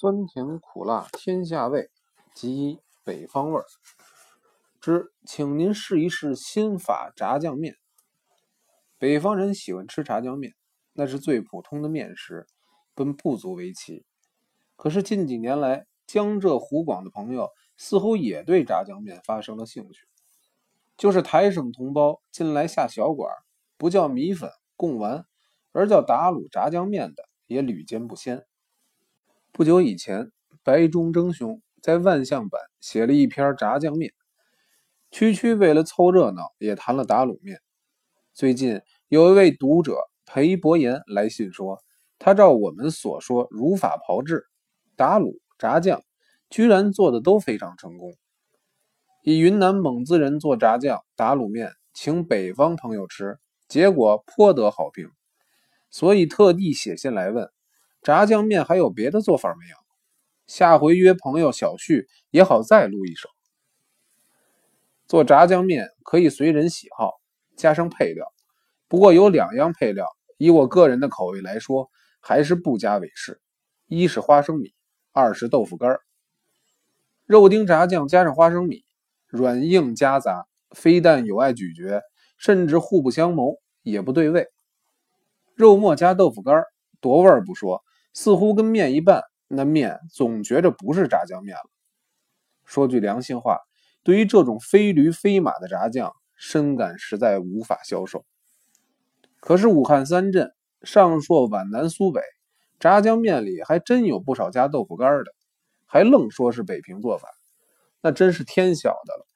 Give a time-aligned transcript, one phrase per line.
[0.00, 1.90] 酸甜苦辣天下味，
[2.34, 3.66] 集北方味儿。
[4.80, 7.76] 之，请您试一试新法炸酱面。
[8.96, 10.54] 北方人喜欢吃炸酱面，
[10.94, 12.46] 那是最普通的面食，
[12.94, 14.06] 本不足为奇。
[14.74, 20.06] 可是近几年来，江浙湖广的朋友似乎也对炸酱面发生了兴趣。
[20.96, 23.30] 就是台省同胞近来下小馆，
[23.76, 25.26] 不叫米粉、贡丸，
[25.72, 28.46] 而叫打卤炸酱面的，也屡见不鲜。
[29.52, 30.30] 不久以前，
[30.62, 34.12] 白忠征兄在万象版写了一篇炸酱面，
[35.10, 37.60] 区区为了凑热闹，也谈了打卤面。
[38.32, 41.80] 最近有一位读者裴伯言来信说，
[42.18, 44.46] 他照我们所说如法炮制，
[44.96, 46.00] 打卤炸酱，
[46.48, 48.14] 居然做的都非常成功。
[49.24, 53.36] 以云南蒙自人做炸酱打卤面，请北方朋友吃，
[53.68, 55.10] 结果颇得好评，
[55.90, 57.50] 所以特地写信来问。
[58.02, 59.76] 炸酱面还有别的做法没有？
[60.46, 63.28] 下回约朋友小叙也好再录一首。
[65.06, 67.20] 做炸酱面可以随人喜好
[67.56, 68.26] 加上配料，
[68.88, 70.06] 不过有两样配料，
[70.38, 73.40] 以我个人的口味来说，还是不加为是：
[73.86, 74.72] 一是花生米，
[75.12, 75.98] 二是豆腐干。
[77.26, 78.84] 肉丁炸酱加上花生米，
[79.26, 82.00] 软硬夹杂，非但有碍咀嚼，
[82.38, 84.48] 甚至互不相谋，也不对味。
[85.54, 86.64] 肉末加豆腐干，
[87.00, 87.84] 夺味不说。
[88.12, 91.70] 似乎跟面一拌，那面总觉着不是炸酱面了。
[92.64, 93.58] 说句良心话，
[94.02, 98.24] 对于这种非驴非马的炸酱，深感实在无法消受。
[99.40, 100.52] 可是武汉三镇
[100.82, 102.20] 上朔皖南苏北，
[102.78, 105.32] 炸酱面里还真有不少加豆腐干的，
[105.86, 107.28] 还愣说是北平做法，
[108.00, 109.26] 那真是天晓得了。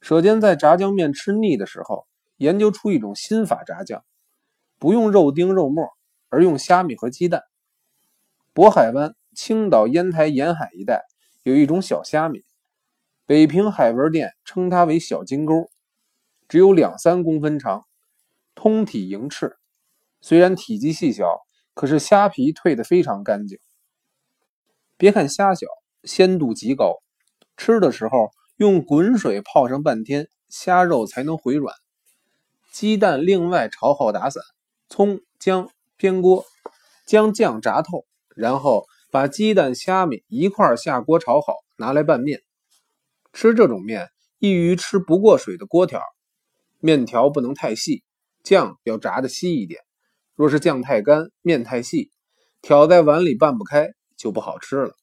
[0.00, 4.04] 舍间在炸酱面吃腻的时候，研究出一种新法炸酱，
[4.78, 5.88] 不用肉丁肉末。
[6.32, 7.42] 而用虾米和鸡蛋。
[8.54, 11.04] 渤海湾、青岛、烟台沿海一带
[11.42, 12.42] 有一种小虾米，
[13.26, 15.70] 北平海文店称它为小金钩，
[16.48, 17.84] 只有两三公分长，
[18.54, 19.58] 通体莹翅。
[20.22, 21.42] 虽然体积细小，
[21.74, 23.58] 可是虾皮褪得非常干净。
[24.96, 25.66] 别看虾小，
[26.04, 27.02] 鲜度极高。
[27.58, 31.74] 吃的时候用滚水泡上半天，虾肉才能回软。
[32.70, 34.42] 鸡蛋另外炒好打散，
[34.88, 35.68] 葱姜。
[36.02, 36.44] 偏锅，
[37.06, 42.40] 将酱炸透，然后把鸡蛋、虾米一块下锅炒好，拿来拌面。
[43.32, 44.08] 吃这种面，
[44.40, 46.02] 易于吃不过水的锅条。
[46.80, 48.02] 面条不能太细，
[48.42, 49.80] 酱要炸的稀一点。
[50.34, 52.10] 若是酱太干，面太细，
[52.62, 54.96] 挑在碗里拌不开，就不好吃了。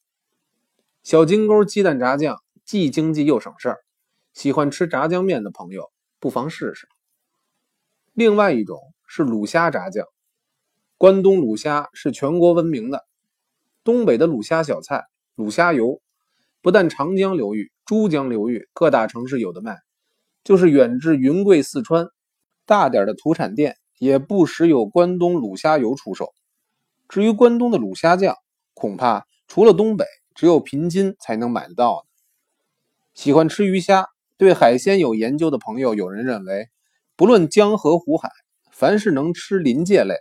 [1.02, 3.78] 小金钩鸡蛋炸酱既经济又省事儿，
[4.34, 6.86] 喜欢吃炸酱面的朋友不妨试试。
[8.12, 10.04] 另外一种是卤虾炸酱。
[11.00, 13.06] 关东卤虾是全国闻名的，
[13.84, 16.02] 东北的卤虾小菜卤虾油，
[16.60, 19.78] 不但长江流域、珠江流域各大城市有的卖，
[20.44, 22.08] 就是远至云贵、四川，
[22.66, 26.34] 大点的土产店也不时有关东卤虾油出售。
[27.08, 28.36] 至于关东的卤虾酱，
[28.74, 32.04] 恐怕除了东北，只有平津才能买得到
[33.14, 34.06] 喜欢吃鱼虾、
[34.36, 36.68] 对海鲜有研究的朋友，有人认为，
[37.16, 38.28] 不论江河湖海，
[38.70, 40.16] 凡是能吃鳞介类。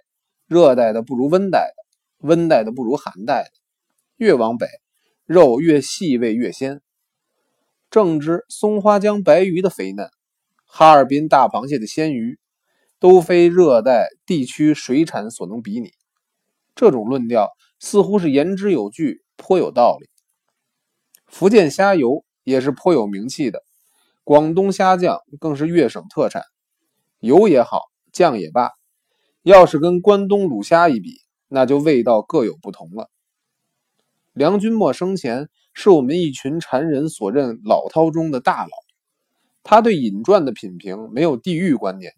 [0.50, 3.52] 热带的不如温带的，温带的不如寒带的。
[4.18, 4.66] 越往北，
[5.28, 6.82] 肉越细，味越鲜。
[7.92, 10.10] 正值松花江白鱼的肥嫩，
[10.66, 12.40] 哈尔滨大螃蟹的鲜鱼，
[12.98, 15.92] 都非热带地区水产所能比拟。
[16.74, 20.10] 这种论调似乎是言之有据，颇有道理。
[21.28, 23.62] 福建虾油也是颇有名气的，
[24.24, 26.42] 广东虾酱更是粤省特产。
[27.20, 28.79] 油也好，酱也罢。
[29.50, 33.10] 要是跟关东卤虾一比，那就味道各有不同了。
[34.34, 38.72] 梁君莫生前是我们一群禅人所认老饕中的大佬，
[39.64, 42.14] 他对饮馔的品评没有地域观念，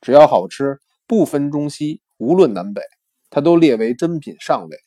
[0.00, 2.82] 只要好吃，不分中西，无论南北，
[3.30, 4.78] 他都列为珍品上位。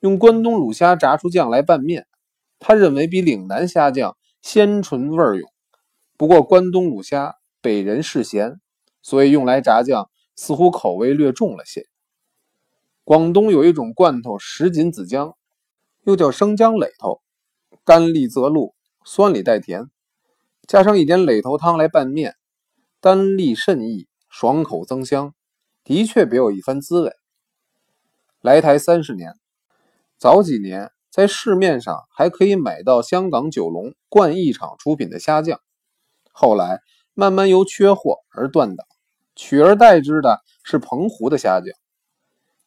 [0.00, 2.06] 用关东卤虾炸出酱来拌面，
[2.58, 5.48] 他认为比岭南虾酱鲜醇味涌。
[6.16, 8.60] 不过关东卤虾北人嗜咸，
[9.00, 10.08] 所以用来炸酱。
[10.42, 11.86] 似乎口味略重了些。
[13.04, 15.36] 广东有一种罐头什锦子姜，
[16.02, 17.22] 又叫生姜垒头，
[17.84, 18.74] 甘利则露，
[19.04, 19.88] 酸里带甜，
[20.66, 22.34] 加上一点垒头汤来拌面，
[23.00, 25.32] 甘利甚益，爽口增香，
[25.84, 27.12] 的确别有一番滋味。
[28.40, 29.34] 来台三十年，
[30.18, 35.60] 早几年在市面上还可以买到香港九龙冠益厂出品的虾酱，
[36.32, 36.80] 后来
[37.14, 38.84] 慢慢由缺货而断档。
[39.44, 41.74] 取而代之的是澎湖的虾酱。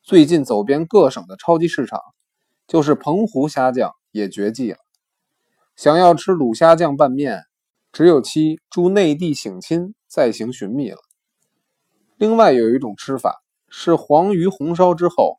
[0.03, 2.01] 最近走遍各省的超级市场，
[2.67, 4.77] 就是澎湖虾酱也绝迹了。
[5.77, 7.45] 想要吃卤虾酱拌面，
[7.93, 10.97] 只有期驻内地省亲再行寻觅了。
[12.17, 15.37] 另外有一种吃法是黄鱼红烧之后，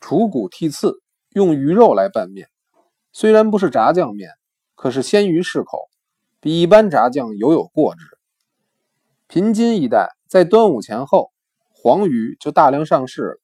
[0.00, 2.46] 除骨剔刺，用鱼肉来拌面。
[3.12, 4.30] 虽然不是炸酱面，
[4.76, 5.88] 可是鲜鱼适口，
[6.38, 8.19] 比一般炸酱犹有过之。
[9.32, 11.30] 平津一带在端午前后，
[11.68, 13.40] 黄鱼就大量上市了。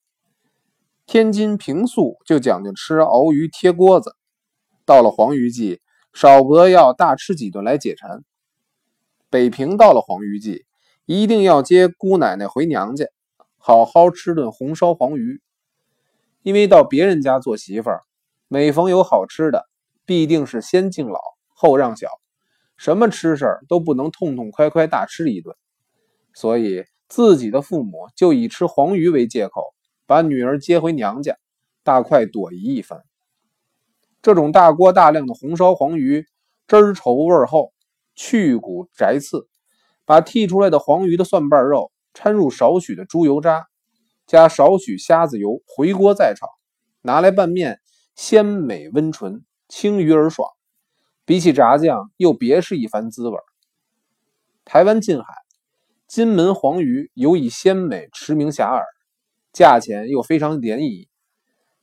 [1.06, 4.16] 天津平素就讲究吃熬鱼贴锅子，
[4.84, 5.80] 到了黄鱼季，
[6.12, 8.24] 少不得要大吃几顿来解馋。
[9.30, 10.66] 北平到了黄鱼季，
[11.04, 13.06] 一定要接姑奶奶回娘家，
[13.56, 15.40] 好好吃顿红烧黄鱼。
[16.42, 18.02] 因为到别人家做媳妇儿，
[18.48, 19.66] 每逢有好吃的，
[20.04, 21.20] 必定是先敬老
[21.54, 22.08] 后让小，
[22.76, 25.54] 什么吃事都不能痛痛快快大吃一顿。
[26.36, 29.62] 所以自己的父母就以吃黄鱼为借口。
[30.08, 31.36] 把女儿接回娘家，
[31.82, 33.02] 大快朵颐一番。
[34.22, 36.24] 这种大锅大量的红烧黄鱼，
[36.68, 37.72] 汁儿稠味厚，
[38.14, 39.48] 去骨摘刺，
[40.04, 43.66] 把剔出来的黄鱼的蒜瓣肉掺入少许的猪油渣，
[44.28, 46.46] 加少许虾子油，回锅再炒，
[47.02, 47.80] 拿来拌面，
[48.14, 50.48] 鲜美温醇，清鱼而爽。
[51.24, 53.36] 比起炸酱，又别是一番滋味。
[54.64, 55.24] 台湾近海，
[56.06, 58.82] 金门黄鱼尤以鲜美驰名遐迩。
[59.52, 61.08] 价钱又非常廉宜，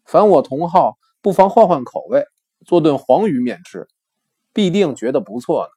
[0.06, 2.24] 凡我同好不妨换换口味，
[2.66, 3.88] 做顿黄鱼面吃，
[4.54, 5.70] 必定觉得不错呢。